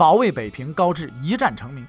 [0.00, 1.86] 保卫北平，高致一战成名。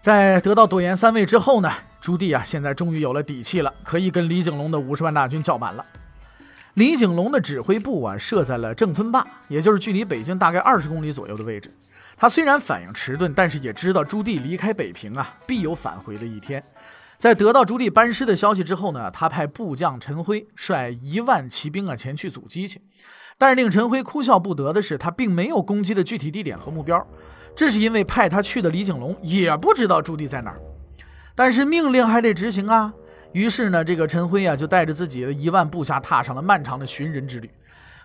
[0.00, 1.68] 在得到朵颜三位之后呢？
[2.00, 5.84] 朱棣啊，现在终于有了底气了，可以跟李景龙的五十万大军叫板了。
[6.74, 11.74] 李景龙的指挥部啊，设在了郑村坝，也就是距离北京大概二十公里左右的位置。
[12.16, 16.62] 他虽然反应迟钝，但是也知道朱棣离开北平啊，必有返回的一天。
[17.22, 22.82] 在得到朱棣班师的消息之后呢，他派部将陈辉率一万骑兵啊前去阻击去。
[23.38, 27.06] 但是令陈辉哭笑不得的是，他并没有攻击的具体地点和目标。
[27.54, 30.60] 这是因为派他去的李景龙也不知道朱棣在哪儿。
[31.36, 32.92] 但是命令还得执行啊！
[33.30, 37.48] 于是呢，这个陈辉啊，就带着自己的一万部下，踏上了漫长的寻人之旅。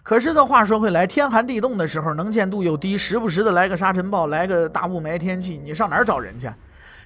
[0.04, 6.48] 可是这话说回来，天寒地冻的时候，能见度又低，时不时的来个沙尘暴，来个大雾霾天气，你上哪儿找人去？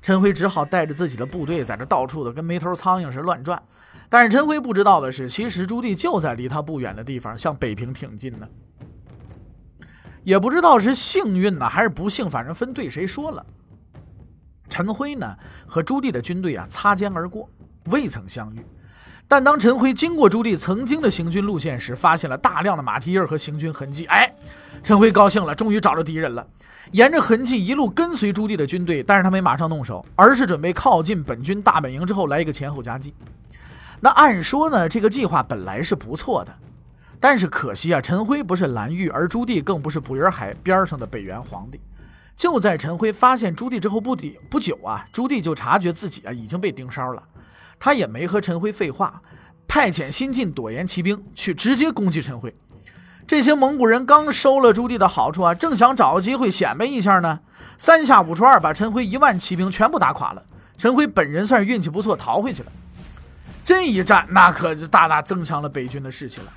[0.01, 3.61] 陈辉只好带着自己的部队，在这到处的跟没头苍蝇似的乱转。
[4.09, 8.47] 但是陈辉不知道的是，其实朱棣就在离他不远的地方，向北平挺进呢。
[10.23, 13.45] 也不知道是幸运呢，还是不幸，反正分对谁说了。
[14.69, 15.35] 陈辉呢
[15.67, 17.49] 和朱棣的军队啊擦肩而过，
[17.85, 18.65] 未曾相遇。
[19.27, 24.05] 但当陈辉经过朱棣曾经的行军路线时，发现了大量的马蹄印和行军痕迹。
[24.05, 24.30] 哎，
[24.83, 26.45] 陈辉高兴了，终于找着敌人了。
[26.91, 33.13] 沿着痕迹一路跟随朱棣的军队，但是他没马上动手，而是准备靠近本军大本营之后来一个前后夹击。
[33.99, 36.53] 那按说呢，这个计划本来是不错的，
[37.19, 41.79] 但是可惜啊，陈辉不是蓝玉，而朱棣更不是捕鱼海边上的北元皇帝。
[42.35, 47.23] 就在陈辉发现朱棣之后不底不久啊，朱棣就察觉自己啊已经被盯梢了，
[47.79, 49.21] 他也没和陈辉废话，
[49.67, 52.51] 派遣新进朵颜骑兵去直接攻击陈辉。
[53.31, 57.39] 这些蒙古人刚收了朱棣的好处啊，正想找个机会显摆一下呢，
[57.77, 60.43] 三下五除二把陈辉一万骑兵全部打垮了。
[60.77, 62.71] 陈辉本人算是运气不错，逃回去了。
[63.63, 66.47] 这一战那可就大大增强了北军的士气了。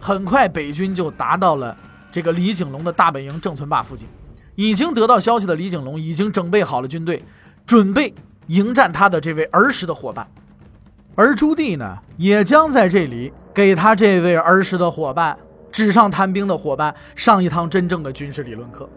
[0.00, 1.76] 很快，北军就达到了
[2.10, 4.08] 这个李景龙的大本营郑村坝附近。
[4.54, 7.22] 已经得到消息的李景龙已经整备好了军队，
[7.66, 8.14] 准备
[8.46, 10.26] 迎战他的这位儿时的伙伴。
[11.14, 15.36] 而朱棣呢，也将在这里给他这位儿时的伙伴、
[15.72, 18.88] 纸上谈兵的伙伴上一堂真正的军事理论课。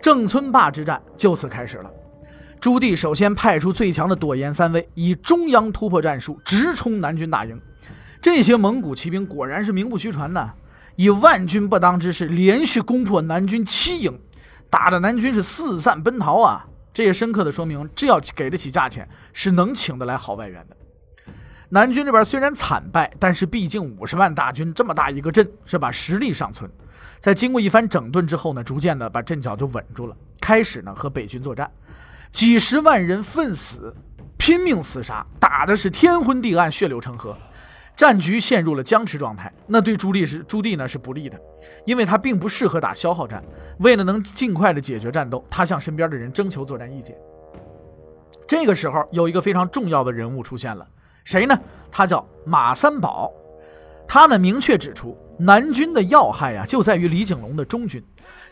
[0.00, 1.90] 郑村坝之战就此开始了。
[2.60, 7.60] 朱棣首先派出最强的朵颜三卫，以中央突破战术直冲南军大营。
[8.22, 10.50] 这些蒙古骑兵果然是名不虚传呐，
[10.94, 14.18] 以万军不当之势，连续攻破南军七营。
[14.70, 16.66] 打的南军是四散奔逃啊！
[16.94, 20.76] 这也深刻的说明，只要给得起价钱，是能请得来好外援的。
[21.68, 25.90] 南军这边虽然惨败，但是毕竟五十万大军这么大一个阵，是吧？
[25.90, 26.70] 实力尚存。
[27.20, 31.68] 在经过一番整顿之后呢，逐渐的把阵脚就稳住了，开始呢和北军作战，
[32.30, 33.94] 几十万人奋死
[34.36, 37.36] 拼命厮杀，打的是天昏地暗，血流成河。
[37.96, 41.40] 战局陷入了僵持状态，那对朱棣是朱棣呢是不利的，
[41.86, 43.42] 因为他并不适合打消耗战。
[43.78, 47.16] 为了能尽快的解决战斗，他向身边的人征求作战意见。
[48.46, 50.86] 这个时候，有一个非常重要的人物出现了，
[51.26, 51.58] 谁呢？
[51.90, 53.32] 他叫马三宝。
[54.06, 58.00] 他呢明确指出，南军的要害呀就在于李景龙的中军，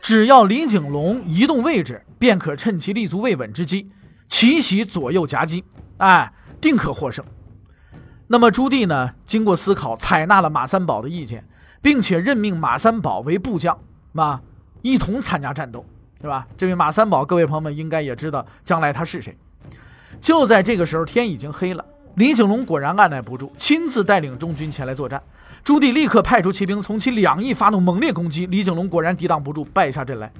[0.03, 3.89] 只要李景龙移动位置，便可趁其立足未稳之机，
[4.27, 5.65] 奇袭左右夹击，
[5.99, 7.25] 哎，定可获胜。
[8.27, 9.15] 那么朱棣呢？
[9.25, 11.47] 经过思考，采纳了马三宝的意见，
[11.81, 13.79] 并且任命马三宝为部将，
[14.17, 14.43] 啊，
[14.83, 15.87] 一同参加战斗，
[16.21, 16.49] 对吧？
[16.57, 19.37] 这位马三宝，各位朋友们应该也知道，将来他是谁。
[20.21, 21.85] 就在这个时候，天已经黑了，
[22.17, 25.21] 李景龙果然按耐不住，亲自带领中军前来作战。
[25.65, 30.31] 朱棣立刻派出骑兵从其两翼发动猛烈攻击，李景龙果然抵挡不住，败下阵来。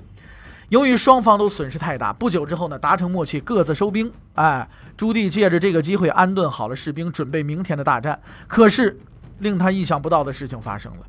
[0.69, 4.11] 由于双方都损失太大，不久之后呢，达成默契，各自收兵。
[4.35, 8.21] 哎，朱棣借着这个机会安顿好了士兵，准备明天的大战。
[8.47, 8.99] 可是，
[9.41, 11.01] 令他意想不到的事情发生了。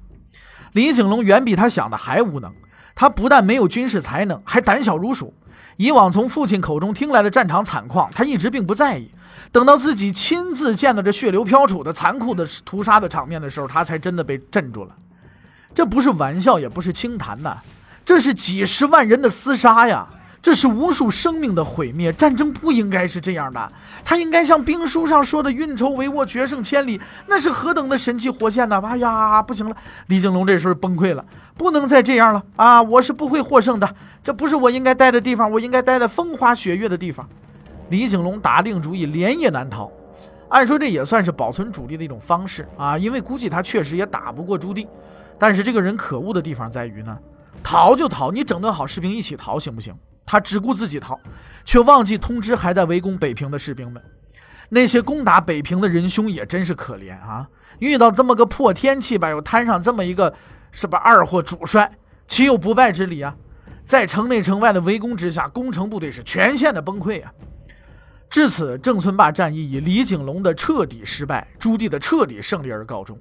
[0.73, 2.51] 李景龙远比他想的还无能，
[2.95, 5.33] 他不但没有军事才能，还胆小如鼠。
[5.77, 9.11] 以往从父亲口中听来的战场惨况，他一直并不在意。
[9.51, 14.91] 等到自己亲自见到这血流飘杵的残酷的屠杀的场面的时候，他才真的被镇住了。
[15.73, 17.57] 这不是玩笑，也不是轻谈呐。
[18.03, 20.07] 这是几十万人的厮杀呀！
[20.41, 23.71] 这是无数生命的毁灭，战争不应该是这样的。
[24.03, 28.79] 他应该像兵书上说的“运筹帷幄，决胜千里”，那是何等的神气活现呢？
[28.85, 29.75] 哎呀，不行了！
[30.05, 31.25] 李景龙这时候崩溃了，
[31.57, 32.79] 不能再这样了啊！
[32.79, 37.27] 我是不会获胜的，这不是我应该待的地方，我应该待在风花雪月的地方。
[37.89, 39.91] 李景龙打定主意，连夜难逃。
[40.49, 44.87] 按说这也算是保存主力的一种方式啊，因为估计他确实也打不过朱棣。
[45.37, 47.17] 但是这个人可恶的地方在于呢，
[47.63, 49.93] 逃就逃，你整顿好士兵一起逃行不行？
[50.25, 51.19] 他只顾自己逃，
[51.63, 54.01] 却忘记通知还在围攻北平的士兵们。
[54.69, 57.47] 那些攻打北平的仁兄也真是可怜啊！
[57.77, 60.33] 遇到这么个破天气吧，又摊上这么一个
[60.71, 61.91] 是吧二货主帅，
[62.27, 63.35] 岂有不败之理啊？
[63.83, 67.31] 在城内城外的围攻之下，攻城部队是全线的崩溃啊！
[68.35, 73.17] 至此，郑村坝战役以李景龙的彻底失败，朱棣的彻底胜利而告终。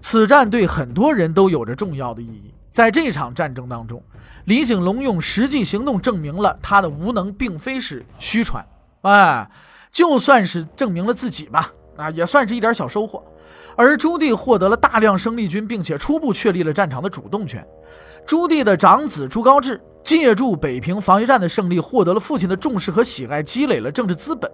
[0.00, 2.54] 此战对很多人都有着重要的意义。
[2.70, 4.00] 在这场战争当中，
[4.44, 8.64] 李景龙用实际行动证明了他的无能并非是虚传，
[9.00, 9.50] 哎，
[9.90, 13.20] 就算是证明了自己吧，啊，也算是一点小收获。
[13.74, 17.66] 而朱棣获得了大量生力军，并且初步确立了战场的主动权。
[18.24, 24.48] 朱棣的长子朱高炽借助北平防御战的胜利，获得了父亲的重视和喜爱，积累了政治资本。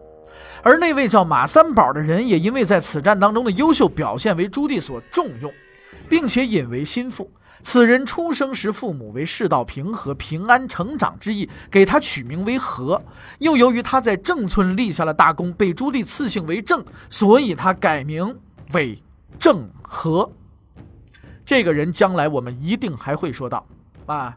[0.63, 5.53] 而那位叫马三宝的人，也因为在此战当中的优秀表现，为朱棣所重用，
[6.09, 7.31] 并且引为心腹。
[7.63, 13.01] 此人出生时父母为世道平和、平安成长之意，给他取名为和。
[13.39, 18.35] 又由于他在郑村立下了大功，被朱棣赐姓为郑，所以他改名
[18.73, 18.99] 为
[19.39, 20.33] 郑和。
[21.45, 23.67] 这个人将来我们一定还会说到
[24.07, 24.35] 啊。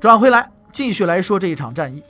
[0.00, 2.02] 转回来，继续来说这一场战役。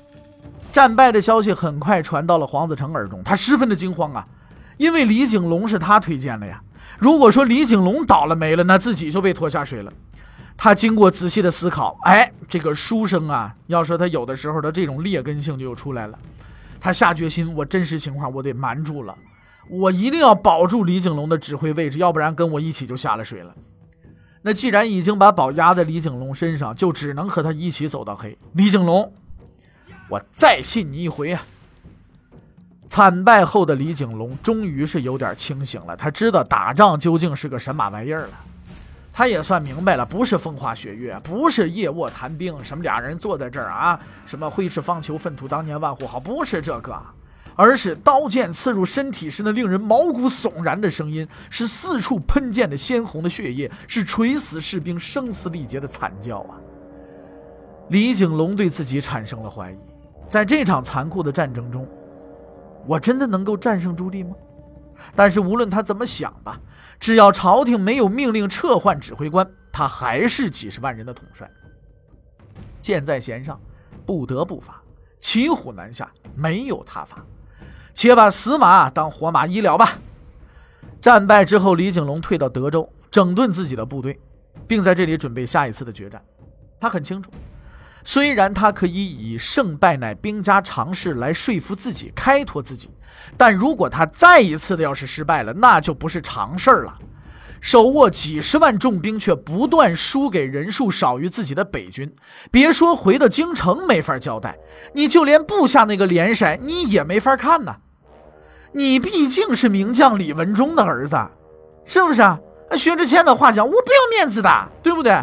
[0.71, 4.25] 战败的消息很快传到了黄子成耳中，他十分的惊慌啊，
[4.77, 6.63] 因为李景龙是他推荐的呀。
[7.01, 9.93] 如果说李景龙倒了霉了，那自己就被拖下水了。
[10.57, 16.17] 他经过仔细的思考，哎，这个书生啊，要说他有的时候的这种劣根性就又出来了。
[16.81, 19.13] 他下决心，我真实情况我得瞒住了，
[19.69, 23.53] 我一定要保住李景龙的指挥位置，要不然跟我一起就下了水了。
[24.43, 28.37] 那既然已经把宝压在李景龙身上，就只能和他一起走到黑。
[28.55, 29.13] 李景龙，
[30.09, 31.43] 我再信你一回啊！
[32.89, 38.31] 惨败后的李景龙终于是有点清醒了，他知道打仗究竟是个神马玩意儿了。
[39.13, 46.99] 他也算明白了，不是风花雪月，不是夜卧谈兵，什么俩人坐在这儿啊，什么挥斥方遒，粪土当年万户好，不是这个，
[47.55, 56.57] 而是刀剑刺入身体时那令人毛骨悚然的声音，是四处喷溅的鲜红的血液，是垂死士兵声嘶力竭的惨叫啊！
[57.89, 59.77] 李景龙对自己产生了怀疑，
[60.29, 61.87] 在这场残酷的战争中。
[62.87, 64.35] 我真的能够战胜朱棣吗？
[65.15, 66.59] 但是无论他怎么想吧，
[66.99, 71.51] 只要朝廷没有命令撤换指挥官，他还是几十万人的统帅。
[72.81, 73.61] 箭在弦上，
[74.07, 74.75] 不得不发；
[75.19, 77.25] 骑虎难下，没有他法。
[77.95, 79.99] 且把死马当活马医了吧。
[81.01, 84.19] 战败之后，李景龙退到德州，整顿自己的部队，
[84.67, 86.23] 并在这里准备下一次的决战。
[86.81, 87.31] 他很清楚。
[88.03, 92.89] 虽然他可以以胜败乃兵家常事来说服自己、开脱自己，
[93.37, 96.99] 但如果他再一次的要是失败了，那就不是常事儿了。
[97.61, 102.11] 手握几十万重兵，却不断输给人数少于自己的北军，
[102.51, 104.57] 别说回到京城没法交代，
[104.95, 107.77] 你就连部下那个联筛你也没法看呐。
[108.73, 111.17] 你毕竟是名将李文忠的儿子，
[111.85, 112.39] 是不是啊？
[112.73, 115.23] 薛之谦的话讲，我不要面子的，对不对？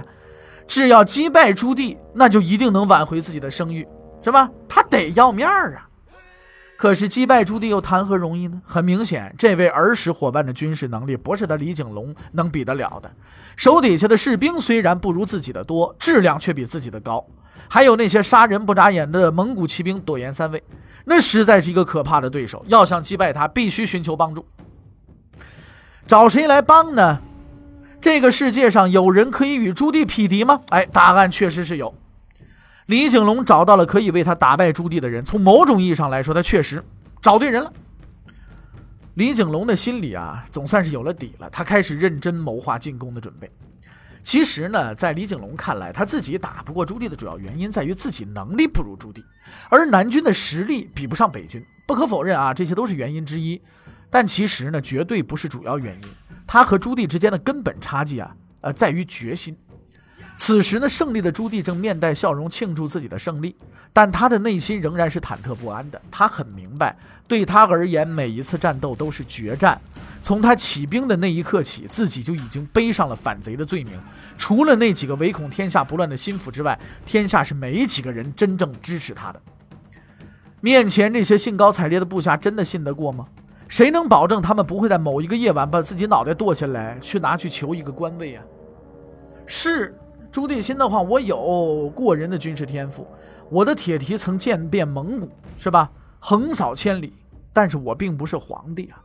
[0.67, 3.87] 只要击败朱棣，那就一定能挽回自己的声誉，
[4.21, 4.49] 是吧？
[4.67, 5.86] 他得要面儿啊！
[6.77, 8.61] 可是击败朱棣又谈何容易呢？
[8.63, 13.11] 很明显，这位儿时伙伴的军事能力不是他李景龙能比得了的。
[13.55, 17.25] 手底下的士兵虽然不如自己的多，质量却比自己的高。
[17.67, 20.63] 还有那些杀人不眨眼的蒙古骑兵朵颜三卫，
[21.05, 22.63] 那实在是一个可怕的对手。
[22.67, 24.45] 要想击败他，必须寻求帮助。
[26.05, 27.19] 找谁来帮呢？
[27.99, 30.61] 这个世界上有人可以与朱棣匹敌吗？
[30.69, 31.93] 哎，答案确实是有。
[32.87, 36.83] 李景龙找到了可以为他打败朱棣的人，从某种意义上来说，他确实
[37.21, 37.71] 找对人了。
[39.15, 41.49] 李景龙的心里啊，总算是有了底了。
[41.49, 43.51] 他开始认真谋划进攻的准备。
[44.23, 49.21] 其实呢，在李景龙看来，他自己打不过朱棣的主要原因在于自己能力不如朱棣，
[49.69, 51.61] 而南军的实力比不上北军。
[51.85, 53.61] 不可否认啊，这些都是原因之一，
[54.09, 56.07] 但其实呢，绝对不是主要原因。
[56.45, 59.57] 他和朱棣之间的根本差距啊，呃，在于决心。
[60.37, 63.55] 此时呢，胜利的朱棣正面带笑容庆祝自己的胜利，
[63.91, 65.99] 但他的内心仍然是忐忑不安的。
[66.11, 66.95] 他很明白，
[67.27, 69.81] 对他而言，每一次战斗都是决战。
[70.21, 73.99] 从他起兵的那一刻起，自己就已经背上了反贼的罪名。
[74.37, 79.41] 除了那几个唯恐天下不乱的心腹之外，天下是没几个人真正支持他的。
[80.61, 83.25] 面前这些兴高采烈的部下，真的信得过吗？
[83.67, 88.43] 谁能保证他们不会在某一个夜晚把自己脑袋剁下来，去拿去求一个官位啊？
[89.47, 89.97] 是。
[90.37, 93.07] 朱棣心的话，我有过人的军事天赋，
[93.49, 95.27] 我的铁蹄曾践遍蒙古，
[95.57, 95.91] 是吧？
[96.19, 97.11] 横扫千里，
[97.51, 99.01] 但是我并不是皇帝啊！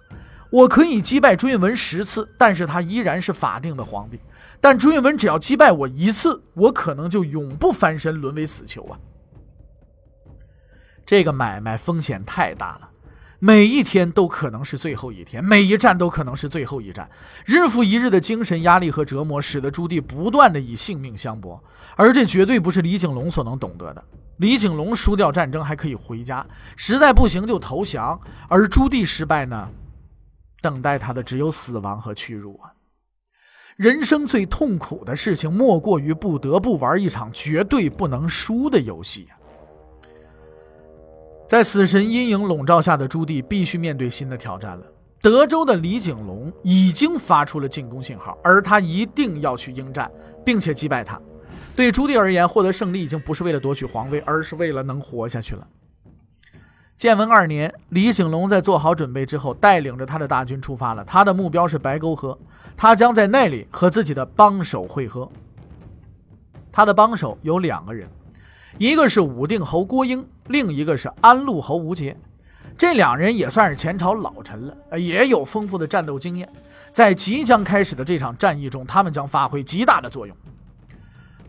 [0.51, 4.21] 我可以击败朱允文十次，但是他依然是法定的皇帝。
[4.61, 9.01] 但朱允文只要击败我一次，我可能就永不翻身，沦为死囚啊！
[11.07, 12.91] 这个买卖风险太大了。
[13.45, 17.11] 每一天都可能是最后一天，每一战都可能是最后一战。
[17.45, 21.61] 日复一日的精神压力和折磨，使得朱棣不断的以性命相搏，
[21.97, 24.05] 而这绝对不是李景龙所能懂得的。
[24.37, 26.47] 李景龙输掉战争还可以回家，
[26.77, 28.17] 实在不行就投降；
[28.49, 29.69] 而朱棣失败呢，
[30.61, 32.71] 等待他的只有死亡和屈辱啊！
[33.75, 39.37] 人生最痛苦的事情，莫过于不得不玩一场绝对不能输的游戏呀。
[41.53, 44.87] 在死神阴影笼罩下的朱棣必须面对新的挑战了。
[45.21, 50.11] 德州的李景龙已经发出了进攻信号，而他一定要去应战，
[50.47, 51.21] 并且击败他。
[51.77, 55.69] 对朱棣而言，获得胜利已经不是为了夺取皇位，而是为了能活下去了。
[56.97, 61.05] 建文二年，李景龙在做好准备之后，带领着他的大军出发了。
[61.05, 62.39] 他的目标是白沟河，
[62.79, 65.31] 他将在那里和自己的帮手会合。
[66.73, 68.09] 他的帮手有两个人。
[68.79, 72.17] 一个是武定侯郭英，另一个是安陆侯吴杰，
[72.77, 76.49] 这两人也算是前朝老臣了，也有丰富的战斗经验。
[76.91, 80.37] 在即将开始的这场战役中，他们将发挥极大的作用。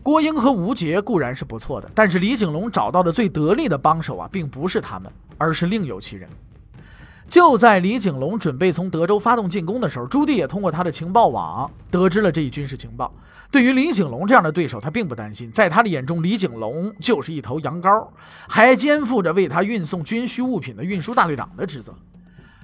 [0.02, 6.28] 郭英和吴杰固然是不错的，但是李景龙找到的最得力的帮手啊，并不是他们，而是另有其人。
[7.28, 13.12] 就在李景龙准备从德州发动进攻的时候，朱棣也通过他的情报网得知了这一军事情报。
[13.50, 15.50] 对于李景龙这样的对手，他并不担心。
[15.50, 18.08] 在他的眼中，李景龙就是一头羊羔，
[18.48, 21.94] 还肩负着为他运送军需物品的运输大队长的职责。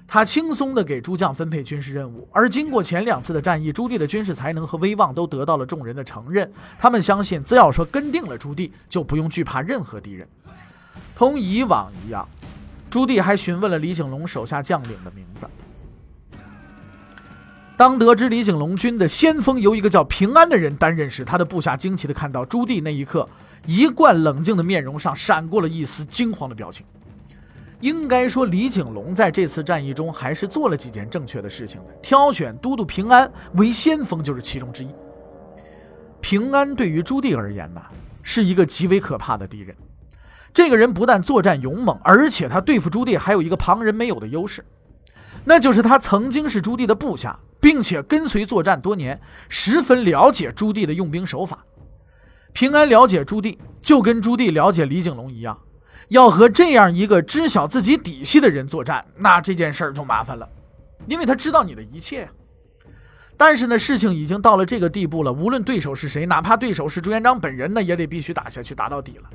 [0.07, 6.51] 他轻松地给诸将分配军事任务，而经过前两次的战役，朱棣的军事才能和威望都得到了众人的承认。
[6.79, 10.27] 他们相信，只要说跟定了朱棣，就不用惧怕任何敌人。
[11.15, 12.29] 同以往一样。
[12.91, 15.47] 朱棣还询问了李景龙手下将领的名字。
[17.77, 23.27] 当得知李景龙军的先锋由一个叫平安的人担任时，他的部下惊奇地看到朱棣那一刻
[23.65, 26.85] 一贯冷静的面容上闪过了一丝惊慌的表情。
[27.81, 31.95] 应该说，李景龙在这次战役中还是做了几件正确的事情的。
[32.03, 34.89] 挑选都督平安为先锋就是其中之一。
[36.21, 37.81] 平安对于朱棣而言呢，
[38.23, 39.75] 是一个极为可怕的敌人。
[40.53, 44.65] 这个人不但作战勇猛，而且他对付朱棣还有一个旁人没有的优势，
[45.45, 51.65] 那就是他曾经是朱棣的部下，并且跟随作战多年，十分了解朱棣的用兵手法。
[52.53, 55.57] 平安了解朱棣，就跟朱棣了解李景龙一样，
[56.09, 60.49] 要和这样一个知晓自己底细的人作战，那这件事儿就麻烦了，
[61.07, 62.29] 因为他知道你的一切呀。
[63.37, 69.31] 但是呢，事情已经到了这个地步了，无论对手是谁，哪怕对手是朱元璋本人呢，也得必须打下去，打到底了。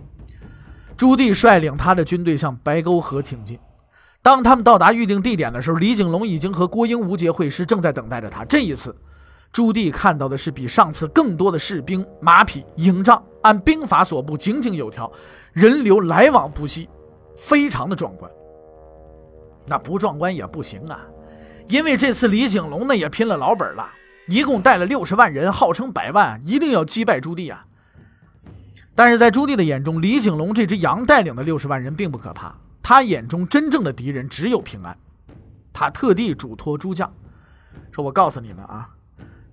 [0.97, 3.59] 朱棣率领他的军队向白沟河挺进。
[4.21, 8.43] 当他们到达预定地点的时候，李景龙已经和郭英、吴杰会师，正在等待着他。
[8.45, 8.95] 这一次，
[9.51, 15.11] 朱棣看到的是比上次更多的士兵、马匹、营帐，按兵法所布，井井有条，
[15.53, 16.89] 人流来往不息，
[17.37, 18.31] 非常的壮观。
[19.67, 21.01] 那不壮观也不行啊，
[21.67, 23.85] 因为这次李景龙呢也拼了老本了，
[24.27, 27.65] 一共带了六十万人，号称百万，一定要击败朱棣啊。
[28.95, 34.97] 但是在朱棣的眼中，李景龙这只羊带领的六十万人并不可怕，他眼中真正的敌人只有平安。
[35.73, 37.13] 他特地嘱托诸将
[37.91, 38.89] 说：“我告诉你们啊，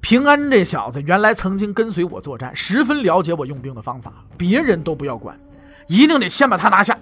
[0.01, 5.37] 平安这小子原来曾经跟随我作战，十分了解我用兵的方法，别人都不要管，
[5.89, 6.97] 一定得先把他拿下。”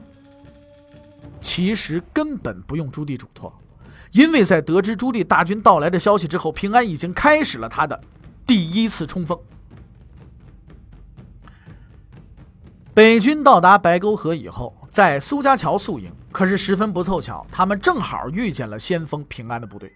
[1.42, 3.52] 其实根本不用朱棣嘱托，
[4.12, 8.00] 因为在得知朱棣大军到来的消息之后，平安已经开始了他的
[8.46, 9.38] 第一次冲锋。
[13.00, 16.12] 北军到达白沟河以后，在苏家桥宿营。
[16.30, 19.90] 可是十分不凑巧，他们正好遇见了先锋平安的部队。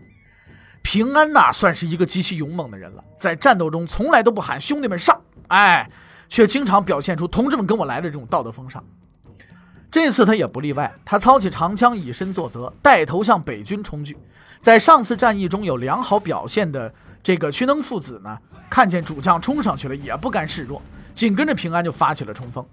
[0.81, 5.87] 平安呐，算是一个极其勇猛的人了，在战斗中从来都不喊兄弟们上，哎，
[6.31, 8.83] 却经常表现出同志们跟我来的这种道德风尚。
[9.91, 14.17] 这次他也不例外，他操起长枪以身作则，带头向北军冲去。
[14.63, 16.91] 在上次战役中有良好表现的
[17.23, 18.39] 这个屈能父子呢，
[18.71, 20.81] 看见主将冲上去了，也不甘示弱。
[21.15, 22.65] 紧跟着平安就发起了冲锋。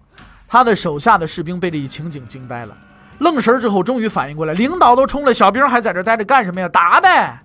[0.47, 2.75] 他的手下的士兵被这一情景惊呆了，
[3.19, 6.67] 愣神之后终于反应过来，领导都冲了，小兵还在这待着干什么呀？
[6.67, 7.41] 打呗！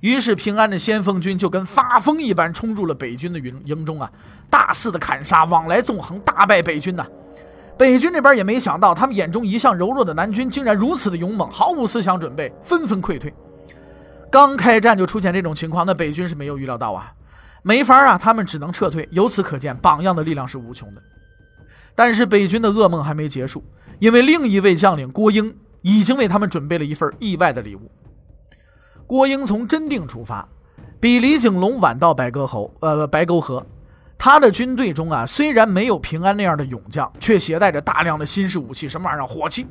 [0.00, 4.10] 于是平安的先锋军就跟发疯一般冲入了北军的营营中啊，
[4.50, 7.06] 大肆的砍杀，往来纵横，大败北军呐。
[7.78, 13.32] 北军这边也没想到，他们眼中一向柔弱的南军竟然如此的勇猛，毫无思想准备，纷纷溃退。
[14.30, 17.12] 刚开战就出现这种情况，那北军是没有预料到啊，
[17.66, 19.08] 没法啊，他们只能撤退。
[19.10, 21.02] 由此可见，榜样的力量是无穷的。
[21.96, 23.64] 但是北军的噩梦还没结束，
[23.98, 27.90] 因为另一位将领郭英已经为他们准备了一份意外的礼物。
[29.04, 30.48] 郭英从真定出发，
[31.00, 33.66] 比李景龙晚到白沟河，呃，白沟河。
[34.16, 39.26] 他的军队中啊，虽然没有平安那样的勇将，却携带着大量的新式武器，什么玩意儿？
[39.26, 39.66] 火器。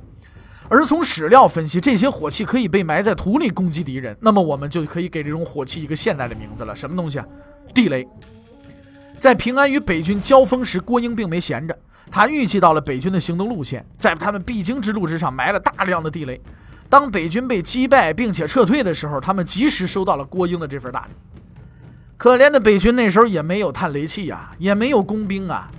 [0.67, 6.75] 而从史料分析，这些火器可以被埋在土里攻击敌人，那么我们就可以给这种火器一个现代的名字了。
[6.75, 7.25] 什么东西啊？
[7.74, 8.07] 地雷。
[9.19, 11.77] 在平安与北军交锋时，郭英并没闲着，
[12.12, 16.39] 他预计到了北军的行动路线，在他们必经之路之上埋了大量的地雷。
[16.88, 21.13] 当北军被击败并且撤退的时候，他们及时收到了郭英的这份大礼。
[22.17, 25.69] 可怜的北军那时候也没有探雷器呀，也没有工兵啊，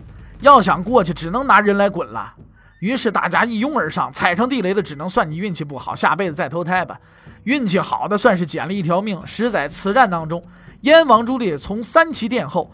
[0.41, 2.35] 要想过去，只能拿人来滚了。
[2.81, 6.99] 于是大家一拥而上，踩上地雷的只能算你运气不好，下辈子再投胎吧。
[7.45, 9.19] 运气好的算是捡了一条命。
[9.25, 10.43] 实在此战当中，
[10.87, 12.71] 燕王朱棣从三旗殿后，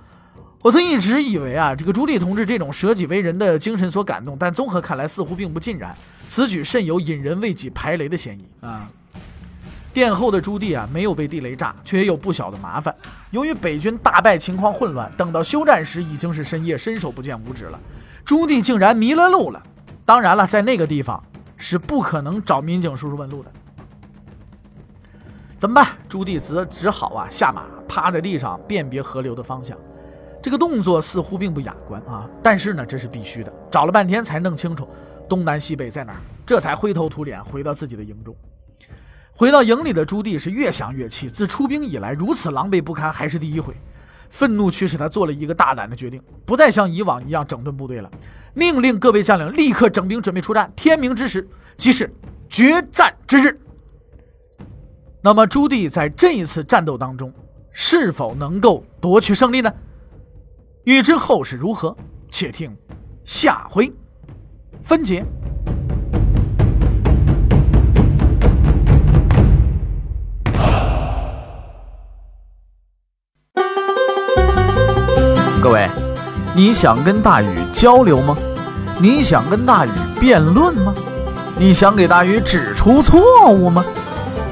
[0.60, 5.96] 我曾一直以为啊，这个朱棣同志这种舍己为人的精神所感动，但综合看来似乎并不尽然，
[6.28, 8.86] 此举甚有引人为己排雷的嫌疑啊。
[9.94, 12.94] 殿后的朱棣啊，没有被地雷炸，却也有不小的麻烦。
[13.30, 17.80] 由于北军大败，情况混乱，等到休战时已经是深夜，伸手不见五指了。
[18.26, 19.62] 朱棣竟然迷了路了。
[20.04, 21.22] 当然了，在那个地方
[21.56, 23.50] 是不可能找民警叔叔问路的。
[25.62, 25.86] 怎么办？
[26.08, 29.78] 朱棣只只好啊下马，趴在地上辨别河流的方向。
[30.42, 33.52] 这个动作似乎并不雅观啊，但是呢，这是必须的。
[33.70, 34.88] 找了半天才弄清楚
[35.28, 38.34] 东南西北在哪儿，这才灰头土脸回到自己的营中。
[39.30, 43.72] 回到营里的朱棣是越想越气，自出兵以来如此狼狈不堪还是第一回。
[44.30, 48.10] 愤怒驱使他做了一个大胆的决定，不再像以往一样整顿部队了，
[48.52, 50.72] 命令各位将领立刻整兵准备出战。
[50.74, 52.12] 天明之时即是
[52.50, 53.56] 决战之日。
[55.24, 57.32] 那么朱棣在这一次战斗当中
[57.70, 59.72] 是否能够夺取胜利呢？
[60.82, 61.96] 欲知后事如何，
[62.28, 62.76] 且听
[63.24, 63.92] 下回
[64.80, 65.24] 分解。
[75.62, 75.88] 各位，
[76.56, 78.36] 你想跟大禹交流吗？
[79.00, 80.92] 你想跟大禹辩论吗？
[81.56, 83.84] 你想给大禹指出错误吗？